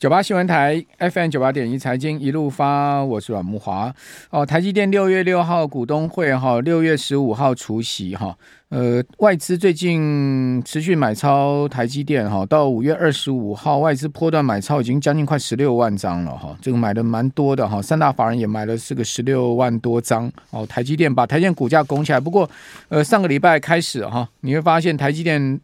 [0.00, 3.94] 九八新闻台 FM 九八点一财经一路发，我是阮木华。
[4.30, 8.34] 哦，台积电六月六号股东会哈，六月十五号除夕哈。
[8.70, 20.66] 呃，外资最近持续买超台积电哈，到五月二十五号，外资波段买超已经将近快十六万张了哈，这个买的蛮多的哈，三大法人也买了是个十六万多张哦。
[20.66, 22.48] 台积电把台积电股价拱起来，不过
[22.88, 25.60] 呃上个礼拜开始哈，你会发现台积电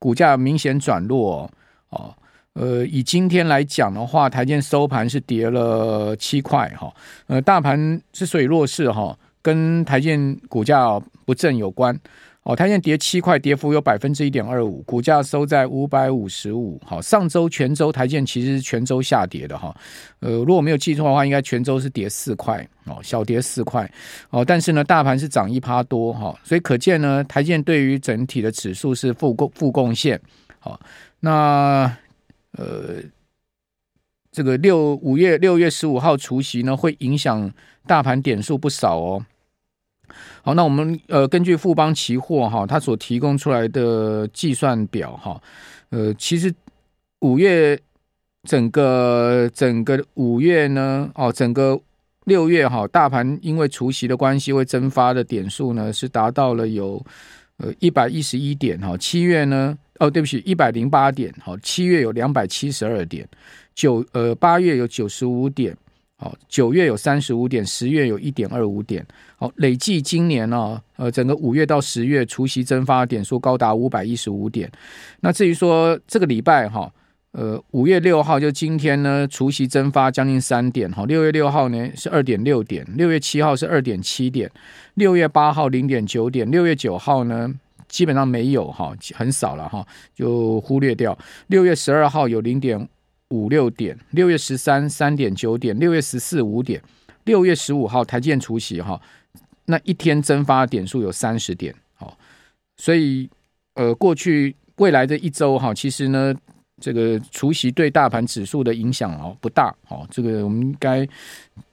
[0.00, 1.48] 股价明显转弱
[1.90, 2.12] 哦。
[2.54, 6.92] 呃，以今天来讲的话，台建收盘是跌了七块哈。
[7.26, 11.98] 呃，大盘之所以弱势哈，跟台建股价不振有关。
[12.44, 16.80] 哦，台建跌七块，跌幅有百分之一点二五，股价收在五百五十五。
[16.84, 19.74] 好，上周全周台建其实是全周下跌的哈。
[20.20, 23.90] 呃，如果没有记错的话，应该全周是跌四块哦，小跌四块
[24.30, 24.44] 哦。
[24.44, 30.20] 但是呢，大盘是涨一趴多哈，所以可见呢，台建对于整体的指数是负贡负贡献。
[30.60, 30.78] 好，
[31.18, 31.92] 那。
[32.56, 33.02] 呃，
[34.30, 37.52] 这个六五月六月十五号除夕呢，会影响
[37.86, 39.26] 大盘点数不少哦。
[40.42, 45.40] 好，那我们呃根据富邦期货哈，它所提供出来的计算表哈，
[45.90, 46.54] 呃，其实
[47.20, 47.78] 五月
[48.44, 51.80] 整个整个五月呢，哦，整个
[52.24, 57.04] 六月哈，大盘因为除夕的关系，会蒸发的点数呢是达到了有
[57.56, 59.76] 呃一百一十一点哈，七月呢。
[60.00, 63.26] 哦，对不起，一百零八点，好，七月有两百七十二点，
[63.74, 65.76] 九呃八月有九十五点，
[66.16, 69.06] 好，九月有三十五点，十月有一点二五点，
[69.36, 74.68] 好，累计今年呢，呃，整个五月到十月除息蒸发点数高达五百一十五点。
[75.20, 76.92] 那至于说这个礼拜哈，
[77.30, 84.50] 呃，五月六号就今天呢，除息蒸发将近三点，好，六月六号呢是二点六点，六月七号是二点七点，
[84.94, 87.54] 六月八号零点九点，六月九号呢。
[87.94, 91.16] 基本上没有哈，很少了哈，就忽略掉。
[91.46, 92.88] 六月十二号有零点
[93.28, 96.82] 五六点，六月十三三点九点，六月十四五点，
[97.22, 99.00] 六月十五号台积电除息哈，
[99.66, 102.12] 那一天蒸发点数有三十点，哦，
[102.76, 103.30] 所以
[103.74, 106.34] 呃，过去未来的一周哈，其实呢，
[106.80, 111.06] 这个除夕对大盘指数的影响哦不大，哦，这个我们应该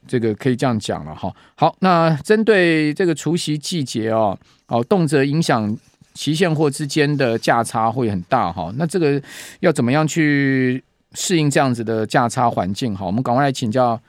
[0.08, 1.36] 这个可以这样讲了哈。
[1.56, 4.38] 好，那针对这个除夕季节哦，
[4.68, 5.76] 哦，动辄影响。
[6.14, 9.22] 期现货之间的价差会很大哈，那这个
[9.62, 10.84] 要怎么样去
[11.14, 12.96] 适应这样子的价差环境？
[12.96, 14.00] 哈，我们赶快来请教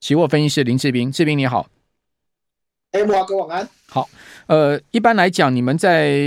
[0.00, 1.66] 期货分析师林志斌，志斌你好。
[2.92, 3.68] 哎，慕驊哥晚安。
[3.86, 4.08] 好，
[4.46, 6.18] 呃，一般来讲，你们在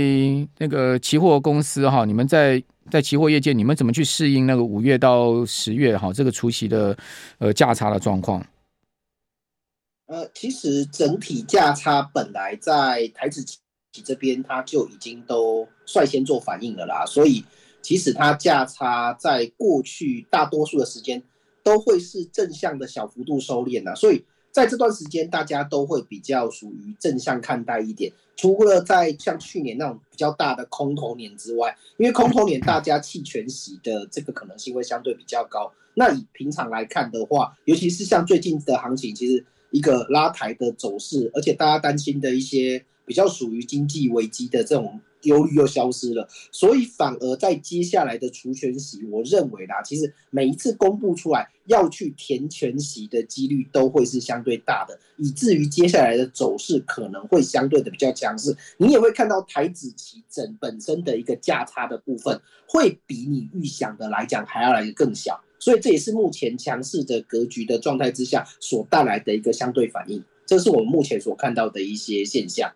[0.58, 6.96] 那个期货公司哈，你们在在期货业界，你们怎么去适应那个五月到十月哈这个除息的
[7.38, 8.44] 呃价差的状况？
[10.06, 13.58] 呃，其实整体价差本来在台指期。
[14.02, 17.44] 这边它就已经都率先做反应了啦，所以
[17.82, 21.22] 其实它价差在过去大多数的时间
[21.62, 42.84] 都会是正向的小幅度收敛啦，所以在这段时间大家都会比较属于正向看待一点，除了在像去年那种比较大的空头年之外，因为空头年大家弃权息的这个可能性会相对比较高，那以平常来看的话，尤其是像最近的行情，其实一个拉抬的走势，而且大家担心的一些。
[43.06, 58.56] 比较属于经济危机的这种忧虑又消失了，所以反而在接下来的除权息，我认为啦，其实每一次公布出来要去填权息的几率都会是相对大的，以至于接下来的走势可能会相对的比较强势。
[58.76, 72.72] 你也会看到台指期整本身的一个价差的部分，会比你预想的来讲还要来得更小，所以这也是目前强势的格局的状态之下所带来的一个相对反应，这是我们目前所看到的一些现象。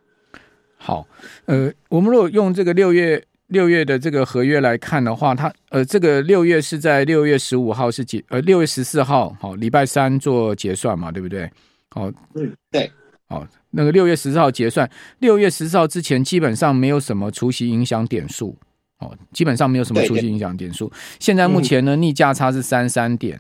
[0.82, 1.06] 好，
[1.44, 11.48] 呃，我们如果用这个六月六月的这个合约来看的话，它呃，这个六月是在六月十五号是结，呃，六月十四号好，礼拜三做结算嘛，对不对？
[11.90, 12.90] 好，嗯，对，
[13.28, 18.56] 好，那个六月十四号结算，六月十四号之前基本上没有什么除息影响点数，
[19.00, 20.90] 哦，基本上没有什么除息影响点数。
[21.18, 23.38] 现在目前呢，逆价差是三三点，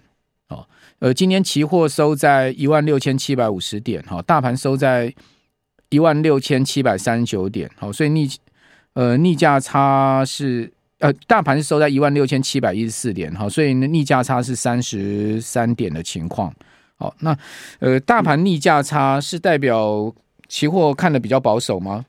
[0.50, 0.66] 哦，
[0.98, 5.14] 呃，今天期货收在一万六千七百五十点，哈，大盘收在。
[5.90, 8.30] 一万六千七百三十九点，好，所以逆
[8.94, 16.54] 呃逆价差是呃大盘是收在一万六千七百一十四点，好，所以逆价差是三十三点的情况，
[16.96, 17.36] 好，那
[17.80, 20.14] 呃大盘逆价差是代表
[20.48, 22.06] 期货看的比较保守吗？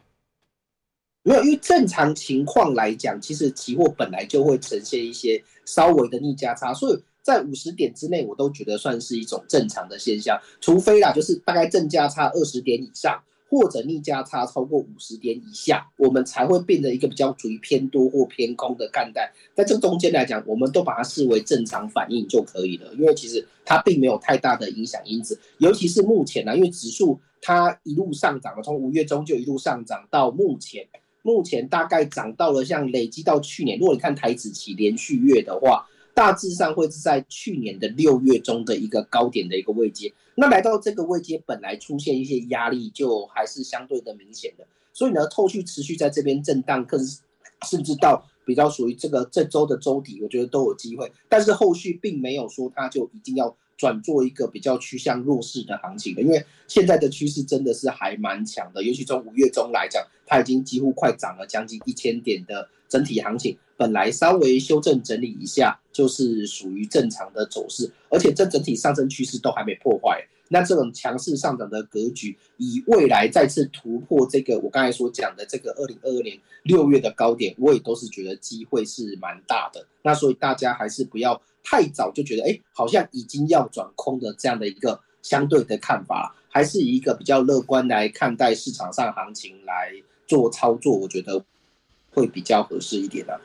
[1.24, 13.20] 没有，因为正常情况来讲，其实期货本来就会呈现一些稍微的逆价差，所以在五十点之内，我都觉得算是一种正常的现象，除非啦，就是大概正价差二十点以上。
[13.52, 19.30] 或者逆价差超过五十点以下，我们才会变得一个比较属于偏多或偏空的看待。
[19.54, 25.38] 在这中间来讲，我们都把它视为正常反应就可以了，因为其实它并没有太大的影响因子。
[25.58, 30.88] 尤其是目前呢、因为指数它一路上涨了，从五月中就一路上涨到目前，
[31.22, 35.86] 目前大概涨到了像累积到去年，如果你看台指期连续月的话。
[36.14, 47.00] 大致上会是在去年的六月中的一个高点的一个位阶，那来到这个位阶，本来出现一些压力，就还是相对的明显的，所以呢，后续持续在这边震荡，更
[47.68, 53.56] 甚至到比较属于这个这周的周底，我觉得都有机会，但是后续并没有说它就一定要。
[53.78, 70.22] 转做一个比较趋向弱势的行情的，因为现在的趋势真的是还蛮强的，尤其从五月中来讲，它已经几乎快涨了将近一千点的整体行情，本来稍微修正整理一下，就是属于正常的走势，而且这整体上升趋势都还没破坏。
[70.50, 79.88] 那这种强势上涨的格局，以未来再次突破这个我刚才所讲的这个二零二二年六月的高点，我也都是觉得机会是蛮大的。
[80.02, 89.94] 那所以大家还是不要太早就觉得，哎，好像已经要转空的这样的一个相对的看法，还是以一个比较乐观来看待市场上行情来
[90.28, 91.42] 做操作，我觉得
[92.12, 93.40] 会比较合适一点的。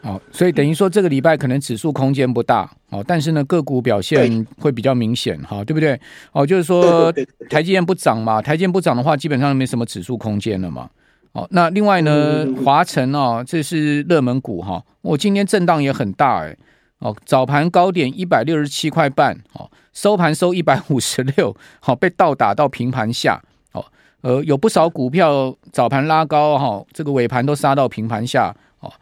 [0.00, 6.00] 好，所以等于说这个礼拜可能指数空间不大，哦，但是呢个股表现会比较明显，哈，对不对？
[6.30, 7.12] 哦，就是说
[7.50, 10.88] 台积电不涨嘛，台积电不涨的话，基本上没什么指数空间了嘛。
[11.32, 16.56] 哦，那另外呢，华晨哦，这是热门股哈，我今天震荡也很大哎，
[17.00, 23.42] 哦，早盘高点一百六十七块半，哦，收盘收一百五十六，好，被倒打到平盘下，
[23.72, 23.84] 哦，
[24.20, 28.54] 呃，有不少股票早盘拉高哈，这个尾盘都杀到平盘下。
[28.80, 28.92] 哦，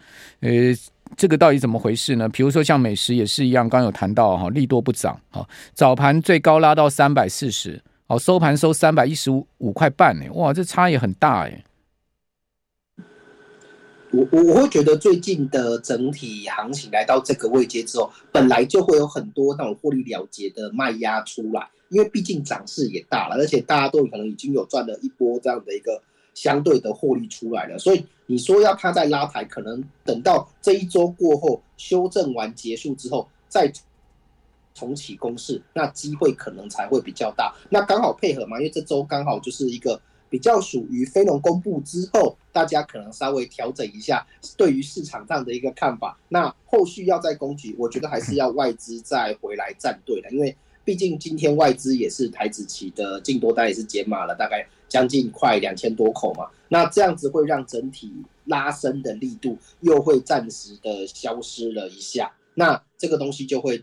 [0.41, 0.51] 呃，
[1.17, 2.29] 这个到底怎么回事呢？
[2.29, 11.63] 比如说像美食也是一样，刚有谈到哈，利多不涨，哈，早盘最高拉到三百四十，哦，收盘收三百一十五五块半，呢，哇，这差也很大，哎。
[14.13, 26.03] 我我我会觉得最近的整体行情来到这个位阶之后，本来就会有很多那种获利了结的卖压出来，因为毕竟涨势也大了，而且大家都可能已经有赚了一波这样的一个。
[26.37, 33.73] 相对的获利出来了，所以你说要它再拉抬，可能等到这一周过后修正完结束之后再
[34.75, 37.55] 重启攻势，那机会可能才会比较大。
[37.71, 39.99] 那刚好配合嘛，因为这周刚好就是一个
[40.29, 44.27] 比较属于非农公布之后，大家可能稍微调整一下
[44.59, 46.19] 对于市场上的一个看法。
[46.29, 50.55] 那后续要再攻击，我觉得还是要外资再回来站队的，因为
[50.87, 54.67] 毕竟今天外资也是台指期的净多单也是减码了，大概。
[54.89, 58.09] 将近快两千多口嘛，那这样子会让整体
[58.45, 63.83] 拉升的力度又会暂时的消失了一下，那这个东西就会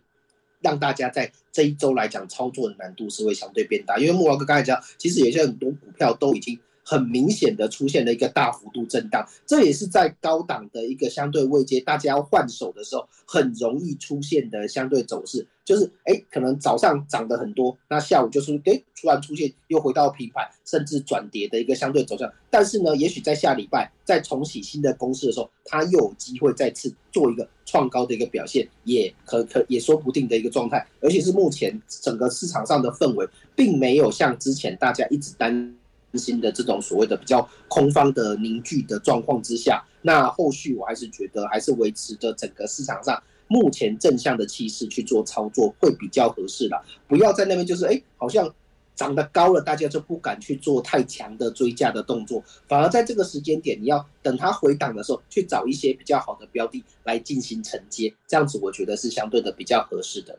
[0.62, 6.58] 让大家在这一周来讲操作的难度是会相对变大，因为慕驊哥刚才讲，其实有些很多股票都已经。
[6.86, 22.32] 很明显的出现了一个大幅度震荡，这也是在高档的一个相对位阶，大家要换手的时候很容易出现的相对走势，就是哎，可能早上涨得很多，那下午就是哎，突然出现又回到平盘，甚至转跌的一个相对走向。
[22.50, 30.86] 但是呢，也许在下礼拜再重启新的攻势的时候，它又有机会再次做一个创高的一个表现，也可可也说不定的一个状态。
[31.02, 35.76] 而且是目前整个市场上的氛围，并没有像之前大家一直担。
[36.16, 48.54] 心的这种所谓的比较空方的凝聚的状况之下，那后续我还是觉得还是维持着整个市场上目前正向的趋势去做操作会比较合适的，不要在那边就是哎，好像
[48.96, 60.38] 涨得高了，大家就不敢去做太强的追价的动作，反而在这个时间点，你要等它回档的时候，去找一些比较好的标的来进行承接，这样子我觉得是相对的比较合适的。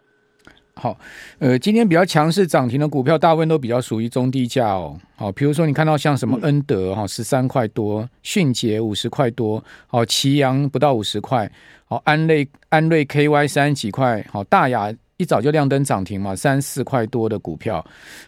[0.76, 0.98] 好，
[1.38, 4.98] 呃，今天比较强势涨停的股票，大部分都比较属于中低价哦。
[5.14, 11.50] 好，比如说你看到像什么恩德哈，十三块多，迅捷五十块多，好，奇阳不到五十块，
[11.86, 17.82] 好，安瑞安瑞 KY 三十几块，好，大雅一早就亮灯涨停嘛，三四块多的股票，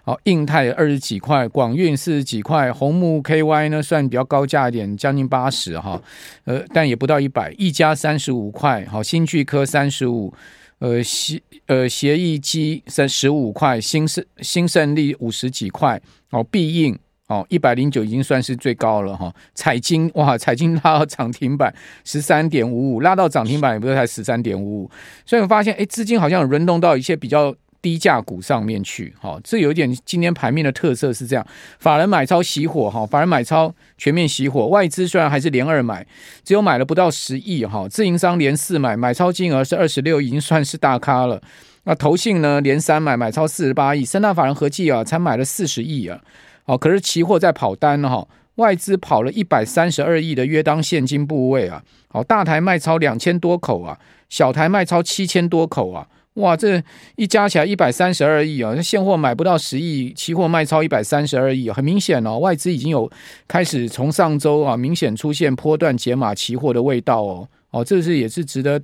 [0.05, 6.01] 好，印泰二十几块，广运四十几块，红木 KY 呢算比较高价一点，将近八十哈，
[6.45, 10.33] 呃，但也不到一百，一家三十五块，好，新巨科三十五。
[10.79, 19.35] 呃，协呃协议机三十五块，新胜新胜利五十几块，哦，必应哦一百零九已经算是最高了哈。
[19.55, 24.91] 彩金哇，彩金拉到涨停板十三点五五，拉到涨停板也不是才十三点五五，
[25.25, 27.55] 所以我发现哎，资金好像有轮动到一些比较。
[27.87, 31.47] 低价股上面去，哈，这有点今天盘面的特色是这样，
[31.79, 36.05] 法人买超熄火，哈，法人买超全面熄火，外资虽然还是连二买，
[36.43, 41.41] 只有买了不到十亿，哈，自营商连四买，买超金额是二十六，已经算是大咖了。
[41.85, 46.21] 那投信呢连三买，买超四十八亿，三大法人合计啊才买了四十亿啊，
[46.65, 48.27] 哦，可是期货在跑单哈、
[48.57, 53.97] 外资跑了一百三十二亿的约当现金部位啊，好，大台卖超两千多口啊，
[54.29, 56.09] 小台卖超七千多口啊。
[56.37, 56.83] 哇，这
[57.17, 58.75] 一加起来一百三十二亿啊！
[58.77, 63.11] 那现货买不到十亿，期货卖超一百三十二亿，很明显哦，外资已经有
[63.49, 68.79] 开始从上周啊明显出现波段解码期货的味道哦哦，这是也是值得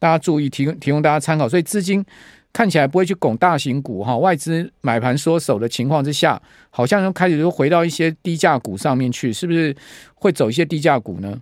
[0.00, 1.48] 大家注意，提提供大家参考。
[1.48, 2.04] 所以资金
[2.52, 9.72] 看起来不会去拱大型股哈，外资买盘缩手的情况之下，好像又开始又回到一些低价股上面去，是不是
[10.16, 11.40] 会走一些低价股呢？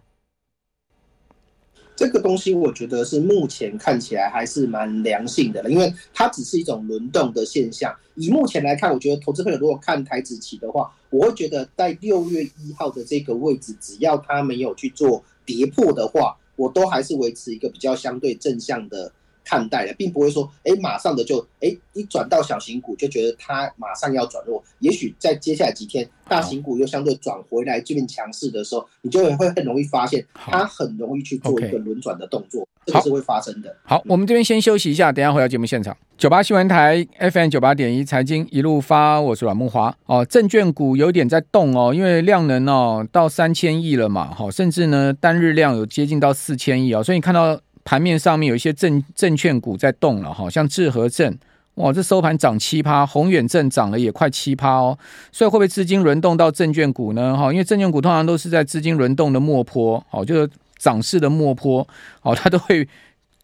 [1.97, 7.95] 这个东西我觉得是目前看起来还是蛮良性的了，因为它只是一种轮动的现象。
[8.17, 19.13] 以目前来看，我觉得投资朋友如果看台子期的话，我会觉得在六月一号的这个位置，只要它没有去做跌破的话，我都还是维持一个比较相对正向的。
[19.45, 24.63] 看待的，并不会说，哎，马上的就，哎，一转到小型股就觉得它马上要转弱。
[24.79, 33.77] 也许在接下来几天，大型股又相对转回来这边强势的时候，你就会很容易发现，它很容易去做一个轮转的动作，这个是会发生的。
[33.85, 35.97] 好，我们这边先休息一下，等一下回到节目现场。
[36.17, 39.95] 九八新闻台 FM 九八点一财经一路发，我是阮梦华。
[40.07, 47.61] 哦，证券股有点在动哦，因为量能哦到三千亿了嘛，好，甚至呢单日量有接近到四千亿啊，所以你看到。
[47.85, 51.37] 盘面上面有一些证证券股在动了哈，像致和证，
[51.75, 54.99] 哇，这收盘涨七趴，宏远证涨了也快七趴哦，
[55.31, 57.37] 所以会不会资金轮动到证券股呢？
[57.37, 61.87] 哈，因为证券股通常都是在资金轮动的末坡，哦，就是涨势的末坡，
[62.23, 62.89] 哦，它都会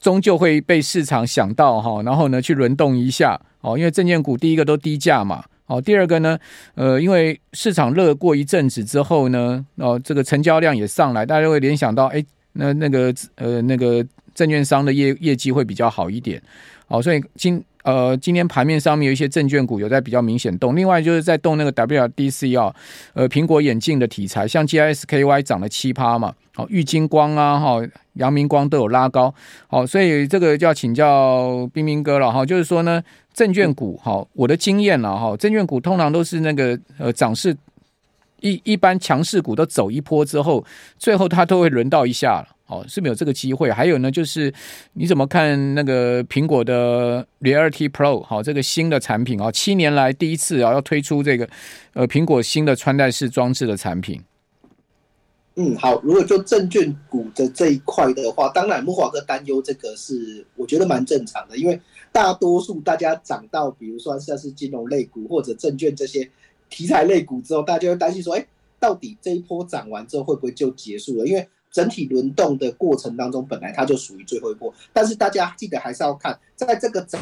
[0.01, 6.39] 终究会被市场想到哈，然后呢去轮动一下，哦，因为证券股第一个都低价嘛，哦，第二个呢，
[6.77, 14.03] 呃，因为市场热过一阵子之后呢，哦，这个成交量也上来，大家会联想到，哎，那那个呃那个。
[14.35, 16.41] 证券商的业业绩会比较好一点，
[16.87, 22.75] 好，所以今呃今天盘面上面有一些证券股有在比较明显动，另外就是在动那个 WDC 啊，
[23.15, 27.81] 呃苹果眼镜的题材，像 GSKY 涨了七趴嘛，好，玉晶光啊哈，
[28.15, 29.35] 阳明光都有拉高，
[29.69, 37.57] 好，所以这个就要请教彬彬哥了哈，就是说呢，证券股哈，我的经验了哈，证券股通常都是那个呃涨势
[38.41, 40.65] 一一般强势股都走一波之后，
[40.99, 42.57] 最后它都会轮到一下了。
[42.67, 43.69] 哦，是没有这个机会。
[43.69, 44.53] 还有呢，就是
[44.93, 48.23] 你怎么看那个苹果的 Reality Pro？
[48.23, 51.49] 好，这个新的产品啊，七年来第一次啊，要推出这个
[51.95, 54.23] 呃苹果新的穿戴式装置的产品。
[55.57, 56.01] 嗯，好。
[56.03, 61.79] 如果就证券股的这一块的话，当然慕驊哥担忧这个是我觉得蛮正常的，因为
[62.13, 66.31] 大多数大家涨到比如说像是金融类股或者证券这些
[66.71, 68.47] 题材类股之后，大家就会担心说，哎，
[68.79, 71.27] 到底这一波涨完之后会不会就结束了？
[71.27, 77.21] 因为整体轮动的过程当中，本来它就属于最后一波，但是大家记得还是要看，在这个涨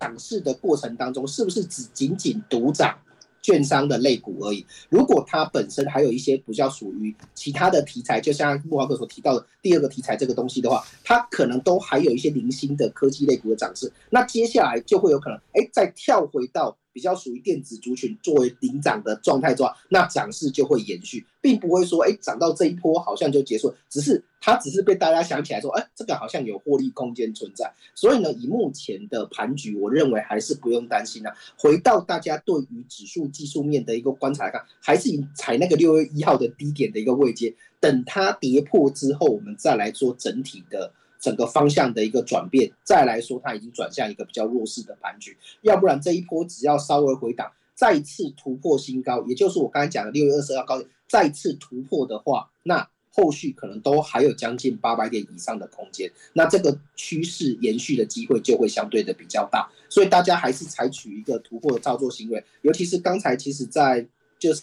[0.00, 2.98] 涨势的过程当中，是不是只仅仅独涨
[3.40, 4.66] 券商的类股而已？
[4.88, 16.76] 如果它本身还有一些比较属于其他的题材，就像慕驊哥所提到的第二个题材这个东西的话，它可能都还有一些零星的科技类股的涨势，那接下来就会有可能，哎，再跳回到。
[16.98, 27.72] 比较属于电子族群作为领涨的状态的话，那涨势就会延续，并不会说，哎，涨到这一波好像就结束，只是它只是被大家想起来说，哎，这个好像有获利空间存在。
[27.94, 31.32] 所以呢，以目前的盘局，我认为还是不用担心了。
[31.56, 40.92] 回到大家对于指数技术面的一个观察来看，还是以踩那个六月一号的低点的一个位阶，等它跌破之后，我们再来做整体的。
[41.20, 64.06] 整个方向的一个转变，再来说它已经转向一个比较弱势的盘局，要不然这一波只要稍微回档，再次突破新高，也就是我刚才讲的六月二十二号高点，再次突破的话，那后续可能都还有将近八百点以上的空间，那这个趋势延续的机会就会相对的比较大，所以大家还是采取一个突破的操作行为，尤其是刚才其实在
[64.38, 64.62] 就是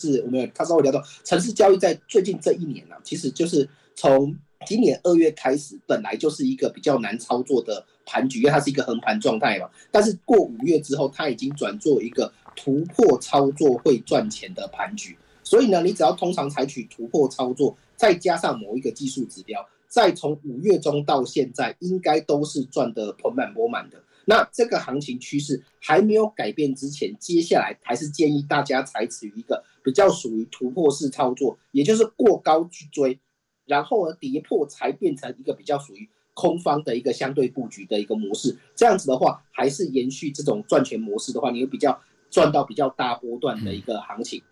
[0.00, 4.36] 是我们他稍微聊到城市交易在最近这一年呢、其实就是从。
[4.66, 9.68] 今年二月开始，本来就是一个比较难操作的盘局，因为它是一个横盘状态嘛。
[9.90, 15.16] 但是过五月之后，它已经转做一个突破操作会赚钱的盘局。
[15.42, 24.02] 所以呢，你只要通常采取突破操作，再加上某一个技术指标，再从五月中到现在，应该都是赚得盆满钵满的。
[24.26, 33.18] 那这个行情趋势还没有改变之前，接下来还是建议大家采取一个比较属于突破式操作，也就是过高去追。
[33.66, 38.56] 然后呢，跌破才变成一个比较属于空方的一个相对布局的一个模式。
[38.74, 41.98] 这样子的话，还是延续这种赚钱模式的话，你会比较
[42.30, 44.42] 赚到比较大波段的一个行情。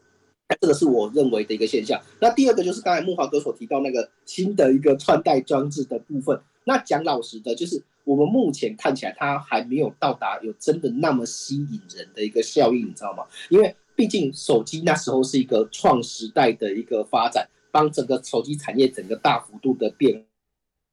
[0.61, 1.99] 这个是我认为的一个现象。
[2.21, 6.39] 那第二个就是刚才木华哥所提到那个新的一个穿戴装置的部分。
[6.65, 13.25] 那讲老实的，就是我们目前看起来它还没有到达有真的那么吸引人的一个效应，你知道吗？
[13.49, 20.25] 因为毕竟手机那时候是一个创时代的一个发展，帮整个手机产业整个大幅度的变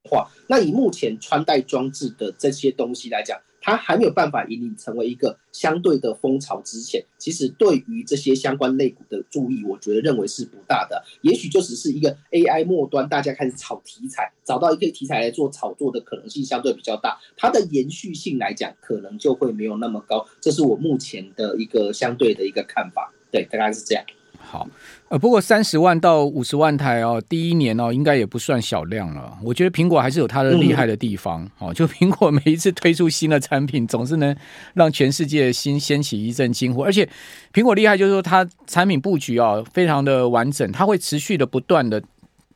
[0.09, 0.31] 化。
[0.47, 11.03] 那以目前穿戴装置的这些东西来讲，它还没有办法引领成为一个相对的风潮之前，其实对于这些相关类股的注意，我觉得认为是不大的。
[11.21, 17.19] 也许就只是一个 AI 末端，大家开始炒题材，找到一个题材来做炒作的可能性相对比较大。
[17.35, 20.25] 它的延续性来讲，可能就会没有那么高。
[20.39, 23.13] 这是我目前的一个相对的一个看法。
[23.29, 24.03] 对，大概是这样。
[24.51, 24.67] 好，
[25.09, 29.37] 呃，不过三十万到五十万台哦，第一年哦，应该也不算小量了。
[29.43, 34.35] 我觉得苹果还是有它的厉害的地方，哦，就苹果每一次推出新的产品，总是能
[34.73, 36.81] 让全世界新掀起一阵惊呼。
[36.81, 37.07] 而且
[37.53, 42.01] 苹果厉害就是说，它产品布局啊，非常的完整，它会持续的不断的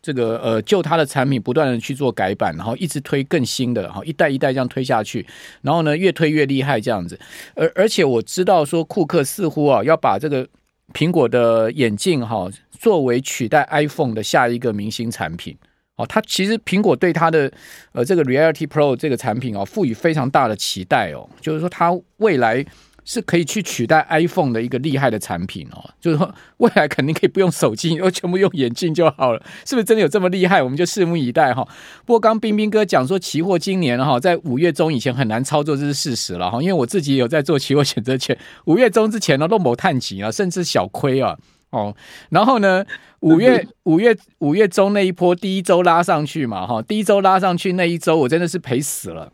[0.01, 5.23] 这个呃，就它的产品不断的去做改版，然后一直推更新的，哈，一代一代这样推下去，
[5.61, 7.19] 然后呢，越推越厉害这样子。
[7.53, 10.47] 而而且我知道说，库克似乎啊要把这个。
[10.91, 15.57] 苹果的眼镜哈，作为取代 iPhone 的下一个明星产品
[15.95, 17.51] 哦，它其实苹果对它的
[17.93, 22.65] 呃这个 Reality Pro 这个产品哦，赋予非常大的期待哦，就是说它未来。
[23.05, 30.63] 是可以去取代 iPhone 的一个厉害的产品哦，就是说未来肯定可以不用手机，又全部用眼镜就好了，是不是真的有这么厉害？
[30.63, 31.67] 我们就拭目以待哈。
[32.05, 36.61] 不过刚冰冰哥讲说，期货今年哈在五月中以前很难操作，这是事实了哈。
[36.61, 41.37] 因为我自己有在做期货选择权，五月中之前呢都没探底啊，甚至小亏啊
[41.71, 41.95] 哦。
[42.29, 42.85] 然后呢，
[43.19, 49.31] 五月 五月五月中那一波第一周拉上去嘛哈，第一周拉上去那一周我真的是赔死了。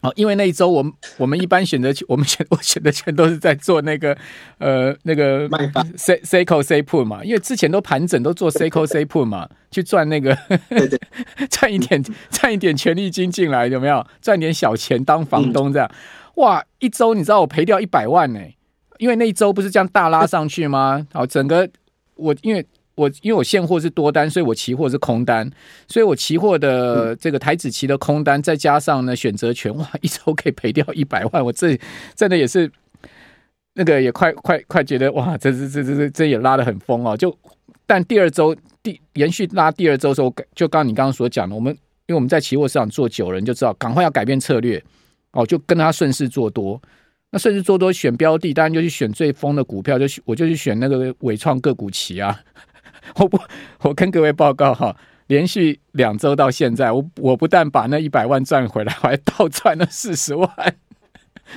[0.00, 4.16] 哦，因为那一周我们我们一般选择权，我们选 我选择全都是在做那个
[4.58, 5.48] 呃那个
[5.96, 10.38] C C call C put 嘛，因为之前都盘整都做 C call C put 嘛，去赚那个
[11.50, 12.00] 赚一点
[12.30, 14.06] 赚一点权利金进来有没有？
[14.22, 15.90] 赚点小钱当房东这样，
[16.36, 16.64] 哇！
[16.78, 18.56] 一周你知道我赔掉一百万呢、欸，
[18.98, 21.04] 因为那一周不是这样大拉上去吗？
[21.12, 21.68] 好，整个
[22.14, 22.64] 我因为。
[22.98, 25.48] 我因为我现货是多单，所以我期货是空单，
[25.86, 31.78] 所以我期货的这个台子期的空单，再加上呢选择权，哇，一周可以赔掉一百万，我这
[32.16, 32.70] 真的也是
[33.74, 37.16] 那个也快快快觉得哇，这这这这这这也拉得很疯哦。
[37.16, 37.32] 就
[37.86, 41.72] 但第二周第延续拉第二周的时候，就刚刚你刚刚所讲的，我们
[42.06, 44.82] 因为我们在期货市场做久了，你就知道赶快要改变策略
[45.32, 46.80] 哦，就跟他顺势做多。
[47.30, 52.40] 那顺势做多选标的，当然就去选最疯的股票，就我就去选那个伟创个股期啊。
[53.16, 53.38] 我不，
[53.80, 60.50] 我跟各位报告哈，连续两周到现在，我我不但把那一百万赚回来，我还倒赚了四十万。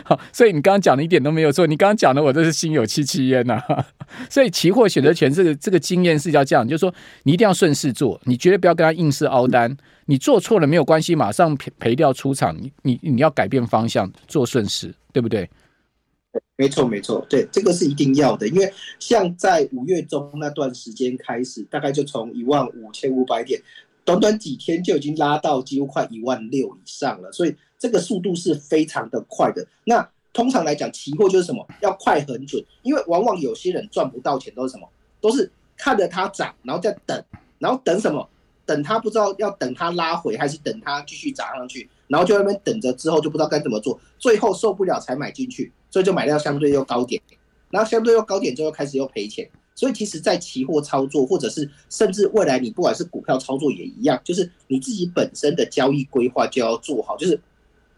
[0.05, 3.61] 好，所以你刚刚讲的一点都没有错，你刚刚讲的我都是心有戚戚焉呐。
[4.29, 15.49] 所以期货选择权这个这个经验是要这样，就是说你一定要顺势做，你绝对不要跟他硬是凹单，你做错了没有关系，马上赔赔掉出场，你你你要改变方向，做顺势，对不对？
[16.61, 23.59] 没错，没错，对，这个是一定要的，因为像在五月中那段时间开始，大概就从一万五千五百点，
[24.05, 29.65] 短短几天就已经拉到几乎快一万六以上了，所以这个速度是非常的快的。
[29.85, 31.67] 那通常来讲，期货就是什么？
[31.81, 34.87] 要快很准，因为往往有些人赚不到钱都是什么？
[35.19, 37.19] 都是看着它涨，然后再等，
[37.57, 38.29] 然后等什么？
[38.67, 41.89] 等它不知道要等它拉回，还是等它继续涨上去？
[42.07, 47.21] 然后就在那边等着，之后就不知道该怎么做，最后受不了才买进去，所以就买到相对又高点，
[47.69, 49.47] 然后相对又高点之后开始又赔钱。
[49.73, 57.39] 所以其实，在期货操作，或者是甚至未来你不管是股票操作也一样，就是你自己本身的交易规划就要做好，就是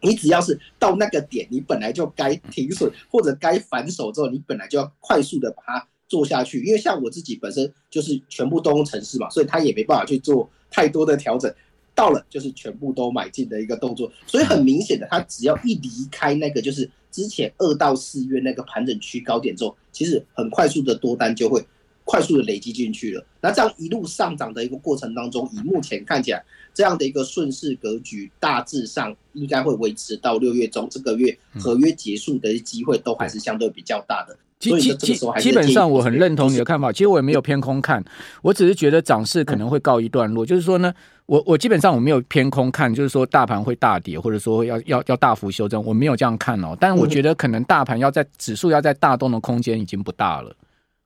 [0.01, 6.63] 你只要是到那个点，你本来就该停损或者该反手之后，你本来就要快速的把它做下去。
[6.63, 11.53] 因为像我自己本身就是全部都用程式嘛，所以他也没办法去做太多的调整。
[11.95, 21.63] 到了就是全部都买进的一个动作，所以很明显的，它只要一离开那个就是之前二到四月那个盘整区高点之后，其实很快速的多单就会
[22.03, 23.25] 快速的累积进去了。
[23.39, 34.38] 那这样一路上涨的一个过程当中，以目前看起来这样的一个顺势格局，大致上应该会维持到六月中这个月合约结束的机会都还是相对比较大的。
[34.71, 38.02] 基基基基本上我很认同你的看法，其实我也没有偏空看，
[38.41, 40.45] 我只是觉得涨势可能会告一段落。
[40.45, 40.93] 就是说呢，
[41.26, 46.76] 我我基本上我没有偏空看，就是说大盘会大跌，或者说要要要大幅修正，我没有这样看哦。
[46.80, 50.56] 但是我觉得可能大盘要在指数要在大动的空间已经不大了，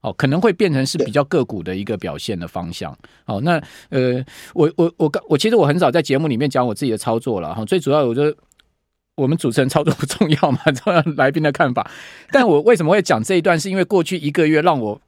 [0.02, 2.96] 哦，可能会变成是比较个股的一个表现的方向。
[3.26, 8.36] 哦，那呃，我我我刚我其实我很少在节目里面讲我自己的操作了哈，最主要我就。
[9.17, 10.60] 我们主持人操作不重要嘛？
[10.71, 11.89] 重要来宾的看法。
[12.32, 13.60] 但我为什么会讲这一段？
[13.60, 14.99] 是因为过去一个月让我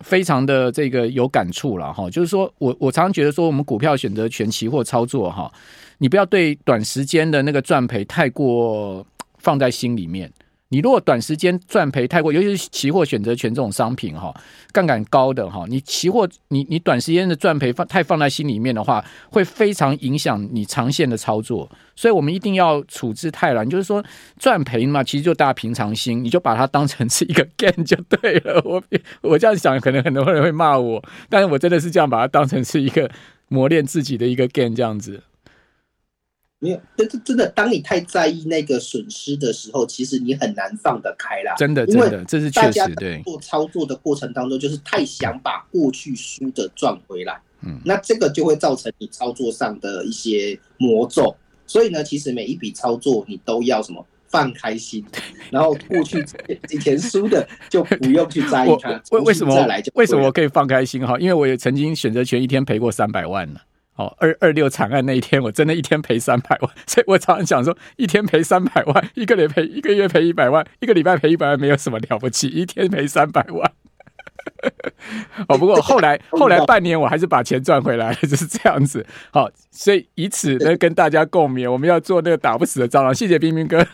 [0.00, 2.08] 非常的这个有感触了哈。
[2.08, 5.52] 就是说我我常常觉得说，我们股票选择权期货操作哈，
[5.98, 10.32] 你不要对短时间的那个赚赔太过放在心里面。
[10.70, 14.34] 你如果短时间赚赔太过，尤其是期货选择权这种商品哈，
[14.70, 21.70] 杠杆高的哈，你期货你你短时间的赚赔放太放在心里面的话，会非常影响你长线的操作。
[21.96, 24.04] 所以我们一定要处之泰然，就是说
[24.38, 28.60] 赚赔嘛，其实就大家平常心，你就把它当成是一个 gain 就对了。
[28.64, 28.82] 我
[29.22, 33.10] 我这样想，可能很多人会骂我，但是我真的是这样把它当成是一个
[33.48, 35.22] 磨练自己的一个 gain 这样子。
[36.60, 41.54] 没有，这这真的，当你太在意那个损失的时候，其实你很难放得开啦。
[41.56, 43.22] 真的，真的，这是确实对。
[43.22, 51.36] 做操作的过程当中，就是太想把过去输的赚回来，嗯，那这个就会造成你操作上的一些魔咒。
[51.64, 55.04] 所以呢，其实每一笔操作你都要什么放开心，
[55.50, 56.24] 然后过去
[56.70, 59.00] 以前 输的就不用去在意它。
[59.12, 59.54] 为为什么？
[59.94, 61.16] 为什么我可以放开心哈？
[61.20, 63.60] 因为我也曾经选择权一天赔过三百万呢。
[63.98, 73.72] 哦，二二六惨案那一天，我真的一天赔三百万，所以我常常讲说，一天赔三百万，一个月赔一个月赔一百万，一个礼拜赔一百万，没有什么了不起，一天赔三百万。
[75.48, 79.04] 哦，不过后来 后来半年我还是把钱赚回来了，就是这样子。
[79.32, 83.12] 好，所以以此呢跟大家共勉，我们要做那个打不死的蟑螂。
[83.12, 83.84] 谢谢冰冰哥